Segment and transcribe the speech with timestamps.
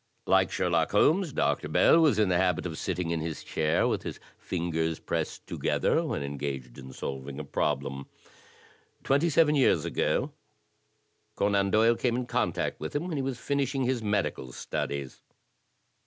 [0.25, 1.67] Like Sher lock Holmes, Dr.
[1.69, 6.03] Bell was in the habit of sitting in his chair with his fingers pressed together
[6.03, 8.07] when engaged in solving a problem.
[9.03, 10.31] Twenty seven years ago
[11.35, 15.21] Conan Doyle came in contact with him when he was finishing his medical studies.